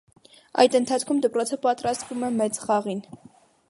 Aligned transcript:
Այդ 0.63 0.77
ընթացքում 0.79 1.21
դպրոցը 1.27 1.61
պատրաստվում 1.69 2.27
է 2.31 2.35
մեծ 2.43 2.63
խաղին։ 2.67 3.09